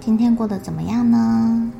[0.00, 1.70] 今天过得怎么样呢？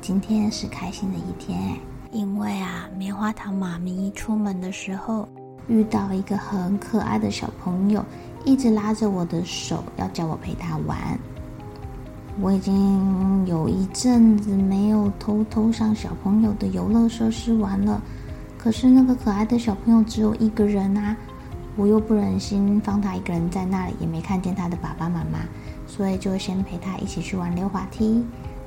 [0.00, 1.76] 今天是开心的一天，
[2.12, 5.28] 因为啊，棉花糖妈咪出门的时候
[5.66, 8.04] 遇到一个很可爱的小朋友，
[8.44, 10.96] 一直拉着我的手，要叫我陪他玩。
[12.40, 18.00] 我已经有一阵子没有偷偷上小朋友的游乐设施玩了，
[18.56, 21.16] 可是那个可爱的小朋友只有一个人啊，
[21.76, 25.38] 我又不忍心放他一个人在那里，也没看见他的爸爸妈妈。
[25.86, 28.24] 所以就先陪他一起去玩溜滑梯，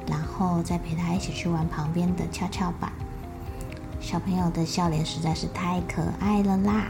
[0.07, 2.91] 然后再陪他一起去玩旁边的跷跷板。
[3.99, 6.85] 小朋友的笑脸实在是太可爱了啦！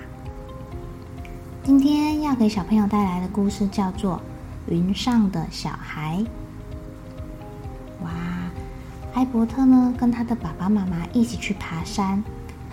[1.64, 4.22] 今天要给小朋友带来的故事叫做
[4.72, 6.18] 《云上的小孩》。
[8.04, 8.10] 哇，
[9.14, 12.22] 艾伯特呢，跟他的爸爸妈妈一起去爬山，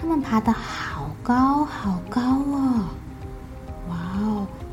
[0.00, 2.84] 他们爬得好高好高哦！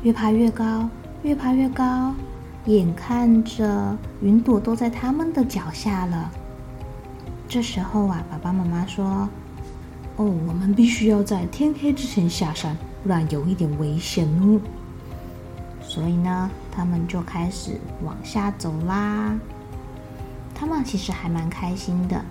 [0.02, 0.88] 越爬越高，
[1.22, 2.14] 越爬越高。
[2.66, 6.30] 眼看着云朵都在他们的脚下了，
[7.48, 9.26] 这时候啊，爸爸妈妈说
[10.16, 14.60] ：“哦，我们必须要在天黑之前下山，不然有一点危险哦。”
[15.82, 19.34] 所以呢，他们就开始往下走啦。
[20.54, 22.22] 他们其实还蛮开心的，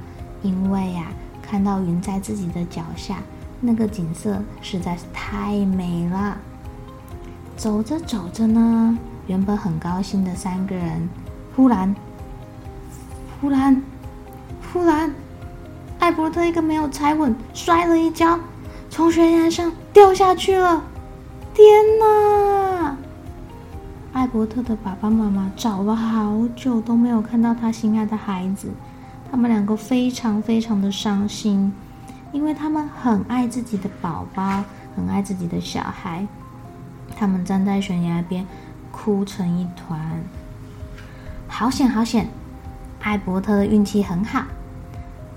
[0.43, 1.07] 因为呀，
[1.41, 3.17] 看到云在自己的脚下，
[3.59, 6.37] 那个景色实在是太美了。
[7.59, 8.97] 走着走着呢。
[9.27, 11.09] 原本很高兴的三个人，
[11.53, 11.93] 忽然，
[13.41, 13.83] 忽然，
[14.71, 15.13] 忽然，
[15.99, 18.39] 艾伯特一个没有踩稳，摔了一跤，
[18.89, 20.81] 从悬崖上掉下去了。
[21.53, 21.67] 天
[21.99, 22.95] 哪！
[24.13, 28.69] 艾伯特的爸爸妈妈找了好久都没有看到他心爱的孩子，
[29.29, 31.73] 他们两个非常非常的伤心，
[32.31, 34.63] 因为他们很爱自己的宝宝，
[34.95, 36.25] 很爱自己的小孩。
[37.19, 38.47] 他们站在悬崖边。
[38.91, 40.19] 哭成一团，
[41.47, 42.27] 好险好险！
[43.01, 44.43] 艾伯特的运气很好，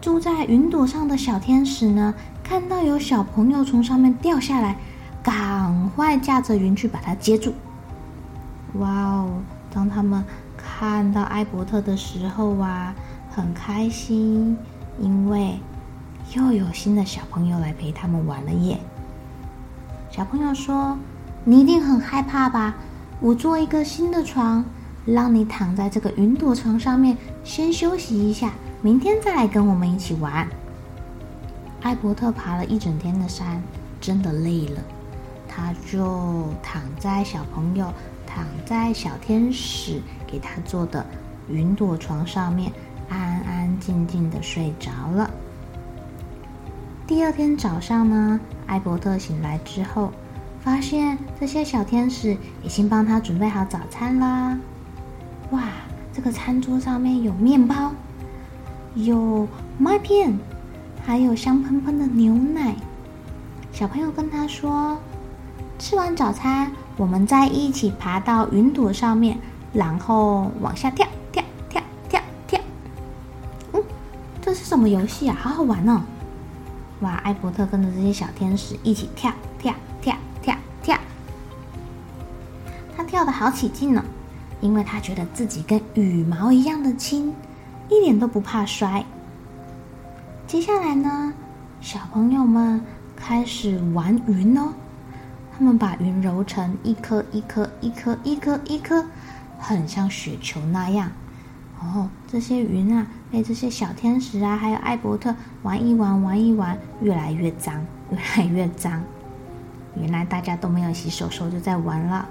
[0.00, 2.12] 住在云朵上的小天使呢，
[2.42, 4.76] 看到有小朋友从上面掉下来，
[5.22, 7.54] 赶快驾着云去把他接住。
[8.80, 9.30] 哇哦！
[9.70, 10.24] 当他们
[10.56, 12.92] 看到艾伯特的时候啊，
[13.30, 14.56] 很开心，
[14.98, 15.60] 因为
[16.34, 18.80] 又有新的小朋友来陪他们玩了耶。
[20.10, 20.98] 小朋友说
[21.44, 22.74] ：“你一定很害怕吧？”
[23.20, 24.64] 我做一个新的床，
[25.06, 30.44] 让你躺在这个云朵床上面，先休息一下，明天再来跟我们一起玩。
[31.82, 33.62] 艾伯特爬了一整天的山，
[34.00, 34.80] 真的累了，
[35.46, 37.92] 他就躺在小朋友
[38.26, 41.06] 躺在小天使给他做的
[41.48, 42.72] 云朵床上面，
[43.08, 45.30] 安安静静的睡着了。
[47.06, 50.10] 第二天早上呢，艾伯特醒来之后。
[50.62, 54.56] 发现这些小天使已经帮他准备好早餐啦！
[55.50, 55.64] 哇，
[56.12, 57.92] 这个餐桌上面有面包，
[58.94, 60.38] 有麦片，
[61.04, 62.76] 还有香喷喷的牛奶。
[63.72, 64.96] 小朋友跟他说
[65.80, 69.38] ：“吃完早餐，我们再一起爬到云朵上面，
[69.72, 72.60] 然后往下跳，跳，跳，跳，跳。”
[73.74, 73.82] 嗯，
[74.40, 75.36] 这是什么游戏啊？
[75.40, 76.02] 好好玩哦！
[77.00, 80.14] 哇，艾伯特跟着这些小天使一起跳，跳，跳。
[83.24, 84.04] 得好起劲呢，
[84.60, 87.32] 因为他觉得自己跟羽毛一样的轻，
[87.88, 89.04] 一点都不怕摔。
[90.46, 91.32] 接下来呢，
[91.80, 92.80] 小朋友们
[93.16, 94.72] 开始玩云哦，
[95.56, 99.04] 他们把云揉成一颗一颗一颗一颗一颗，
[99.58, 101.10] 很像雪球那样。
[101.80, 107.74] 哦，这些云啊，被这些小天使啊，还有艾伯特玩一玩，玩一玩，越来越脏，
[108.10, 109.02] 越来越脏。
[109.96, 112.28] 原来大家都没有洗手，手就在玩了。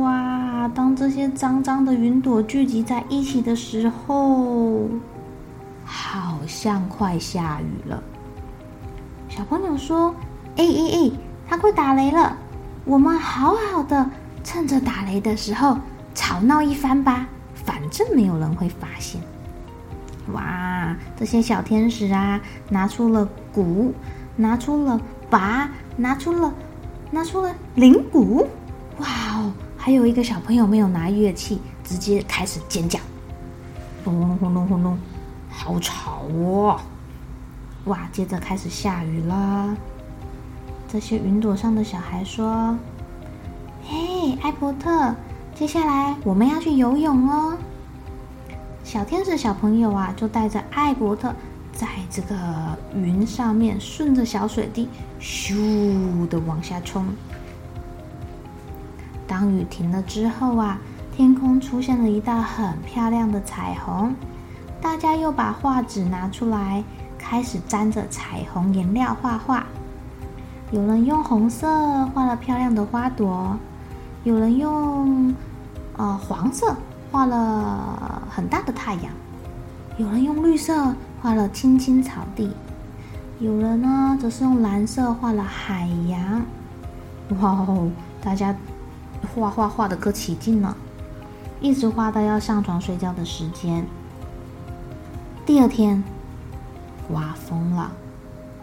[0.00, 0.68] 哇！
[0.74, 4.88] 当这些脏脏的云朵聚集在一起的时候，
[5.84, 8.02] 好像快下雨了。
[9.28, 10.14] 小朋友说
[10.56, 11.10] ：“哎哎哎，
[11.46, 12.36] 它快打雷了，
[12.84, 14.08] 我们好好的
[14.42, 15.78] 趁着打雷的时候
[16.14, 19.20] 吵闹一番吧，反正没有人会发现。”
[20.32, 23.92] 哇，这些小天使啊，拿出了鼓，
[24.34, 25.00] 拿出了
[25.30, 26.52] 拔，拿出了
[27.10, 28.48] 拿出了铃鼓。
[28.98, 29.06] 哇
[29.36, 29.52] 哦，
[29.86, 32.98] 还有一个小朋友没有拿乐器，直接开始尖叫，
[34.04, 34.98] 轰隆轰隆轰隆，
[35.48, 36.80] 好吵哦！
[37.84, 39.76] 哇，接着开始下雨了。
[40.88, 42.76] 这些云朵上的小孩说
[43.86, 45.14] ：“嘿，艾伯特，
[45.54, 47.56] 接下来我们要去游泳哦。”
[48.82, 51.32] 小天使小朋友啊，就带着艾伯特
[51.72, 52.36] 在这个
[52.92, 54.88] 云上面，顺着小水滴
[55.20, 57.06] 咻的往下冲。
[59.26, 60.78] 当雨停了之后啊，
[61.14, 64.14] 天空出现了一道很漂亮的彩虹，
[64.80, 66.84] 大家又把画纸拿出来。
[67.18, 69.66] 开始沾着彩虹颜料画画，
[70.70, 73.56] 有人用红色画了漂亮的花朵，
[74.22, 75.34] 有人用
[75.96, 76.76] 呃黄色
[77.10, 79.12] 画了很大的太阳，
[79.96, 82.52] 有人用绿色画了青青草地，
[83.40, 86.42] 有人呢则是用蓝色画了海洋。
[87.40, 87.90] 哇哦，
[88.22, 88.54] 大家
[89.34, 90.76] 画画画的可起劲了，
[91.60, 93.84] 一直画到要上床睡觉的时间。
[95.44, 96.02] 第二天。
[97.08, 97.92] 刮风了，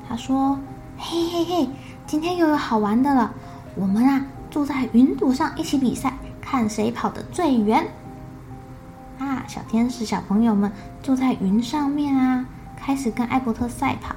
[0.05, 0.59] 他说
[0.99, 1.69] ：“嘿嘿嘿，
[2.05, 3.33] 今天又有好玩的了。
[3.73, 7.87] 我们啊，坐在云朵上一起比赛，看谁跑得最远。”
[9.17, 10.69] 啊，小天使小朋友们
[11.01, 12.45] 坐在云上面啊，
[12.75, 14.13] 开始跟艾伯特赛跑。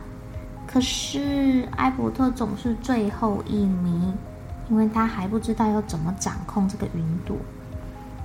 [0.66, 4.12] 可是艾伯特总是最后一名，
[4.68, 7.36] 因为他还不知道要怎么掌控这个云朵。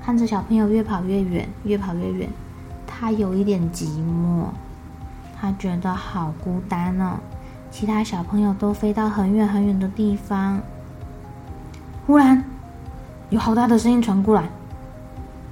[0.03, 2.29] 看着小朋友越跑越远，越跑越远，
[2.87, 4.45] 他有一点寂寞。
[5.39, 7.17] 他觉得好孤单哦，
[7.71, 10.59] 其他小朋友都飞到很远很远的地方。
[12.05, 12.43] 忽然，
[13.29, 14.49] 有好大的声音传过来，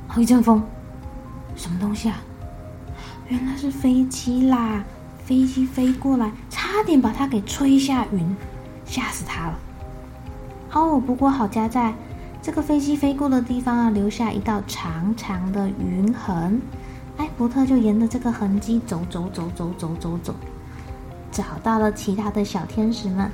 [0.07, 0.61] 好一阵风，
[1.55, 2.17] 什么东西啊？
[3.27, 4.83] 原来是飞机啦！
[5.23, 8.35] 飞机飞过来，差点把他给吹下云，
[8.85, 9.59] 吓死他了。
[10.71, 11.93] 哦，不过好家在，
[12.41, 16.61] 这个飞机飞过的地方啊，留下一道长长的云痕。
[17.17, 20.33] 艾伯特就沿着这个痕迹走走走走走走走，
[21.31, 23.29] 找到了其他的小天使们。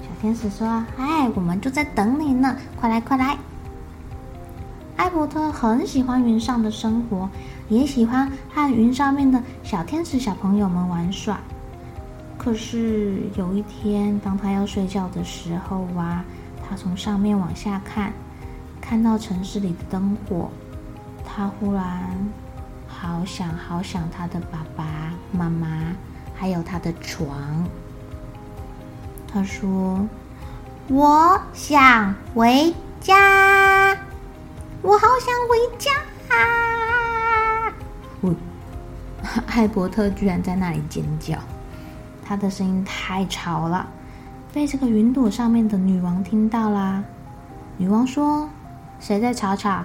[0.00, 0.66] 小天使说
[0.96, 3.36] ：“哎，我们就在等你呢，快来快来！”
[4.96, 7.28] 艾伯特很喜欢云上的生活，
[7.68, 11.38] 也喜欢和云上面的小天使小朋友们玩耍。
[12.38, 16.24] 可是有一天，当他要睡觉的时候啊，
[16.68, 18.12] 他从上面往下看，
[18.80, 20.50] 看到城市里的灯火，
[21.24, 22.10] 他忽然。
[22.86, 25.68] 好想好想他的爸爸妈妈，
[26.34, 27.28] 还有他的床。
[29.30, 30.08] 他说
[30.88, 33.94] ：“我想回家，
[34.80, 35.90] 我好想回家
[36.34, 37.74] 啊！”
[38.22, 38.34] 我，
[39.48, 41.36] 艾伯特居然在那里尖叫，
[42.24, 43.86] 他的声音太吵了，
[44.54, 47.02] 被这个云朵上面的女王听到啦。
[47.76, 48.48] 女王说
[49.00, 49.82] ：“谁在吵吵？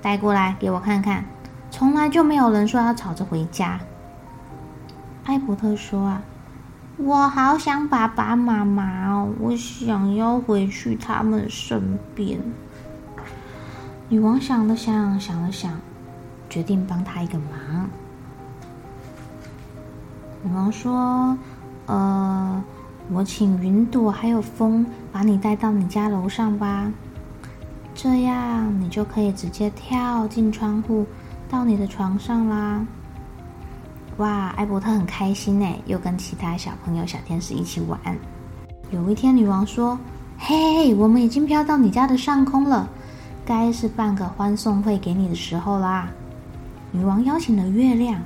[0.00, 1.22] 带过来给我看看。”
[1.70, 3.78] 从来就没有人说要吵着回家。
[5.24, 6.22] 艾伯特说：“啊，
[6.96, 12.40] 我好想爸爸妈妈哦，我想要回去他们身边。”
[14.08, 15.78] 女王想了想，想了想，
[16.48, 17.90] 决定帮他一个忙。
[20.42, 21.36] 女王说
[21.84, 22.64] ：“呃，
[23.12, 26.92] 我请云朵还有风把你带到你家楼上吧，
[27.94, 31.06] 这样你就可以直接跳进窗户。”
[31.48, 32.84] 到你的床上啦！
[34.16, 38.00] 哇，艾伯特很开心呢，又跟其他小朋友、小天使一起玩。
[38.90, 39.96] 有一天，女王说
[40.38, 42.88] ：“嘿，我们已经飘到你家的上空了，
[43.44, 46.08] 该是办个欢送会给你的时候啦。”
[46.90, 48.20] 女王邀请了月亮，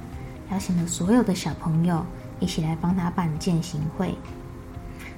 [0.51, 2.03] 邀请了所有的小朋友
[2.39, 4.15] 一起来帮她办饯行会。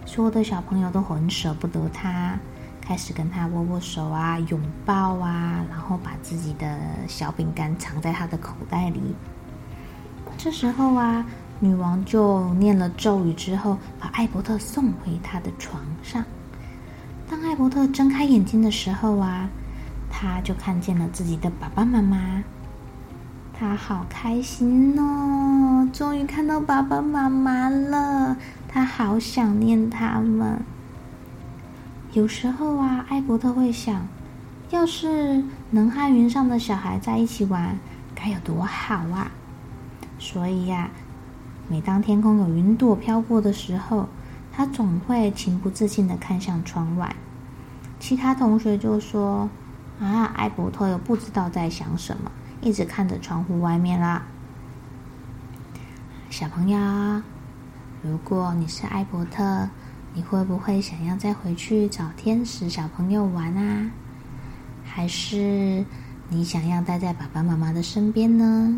[0.05, 2.39] 所有的小朋友都很舍不得他。
[2.85, 9.01] 开始跟他握握手啊，拥抱啊，然后把自己的小饼干藏在他的口袋里。
[10.37, 11.25] 这时候啊，
[11.61, 16.25] 女王就念了咒语之后，把艾伯特送回他的床上。
[17.31, 19.49] 当艾伯特睁开眼睛的时候啊，
[20.11, 22.43] 他就看见了自己的爸爸妈妈。
[23.55, 28.37] 他好开心哦，终于看到爸爸妈妈了。
[28.67, 30.63] 他好想念他们。
[32.13, 34.09] 有时候啊，艾伯特会想，
[34.71, 37.79] 要是能和云上的小孩在一起玩，
[38.15, 39.31] 该有多好啊！
[40.19, 40.91] 所以呀，
[41.69, 44.09] 每当天空有云朵飘过的时候，
[44.51, 47.15] 他总会情不自禁的看向窗外。
[48.01, 49.49] 其他同学就说
[50.01, 52.31] ：“啊，艾伯特又不知道在想什么，
[52.63, 54.23] 一直看着窗户外面啦。”
[56.43, 56.77] 小朋友，
[58.03, 59.69] 如果你是艾伯特，
[60.13, 63.89] 你会不会想要再回去找天使小朋友玩啊？
[64.83, 65.85] 还是
[66.29, 68.77] 你想要待在爸爸妈妈的身边呢？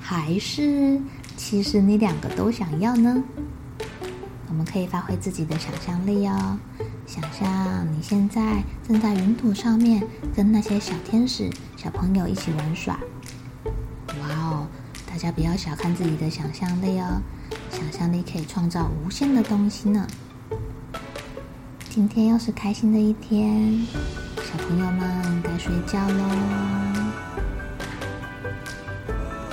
[0.00, 0.98] 还是
[1.36, 3.22] 其实你两个都想要呢？
[4.48, 6.58] 我们可以发挥自己的想象力哦，
[7.06, 10.02] 想象你现在正在云朵上面
[10.34, 12.98] 跟那些小天使小朋友一起玩耍。
[14.22, 14.66] 哇哦，
[15.18, 17.20] 大家不要小看自己的想象力哦，
[17.72, 20.06] 想象力可以创造无限的东西呢。
[21.90, 23.84] 今天又是开心的一天，
[24.36, 26.24] 小朋友们该睡觉喽。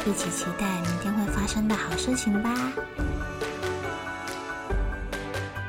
[0.06, 2.54] 一起期待明天会发生的好事情吧。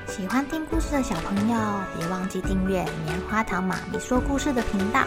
[0.06, 1.58] 喜欢听故事的小朋友，
[1.96, 5.06] 别忘记订阅棉花糖妈咪说故事的频道。